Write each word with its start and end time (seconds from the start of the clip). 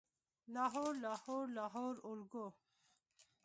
لاهور، 0.53 0.93
لاهور، 1.03 1.45
لاهور 1.57 1.95
اولګوو 2.05 2.49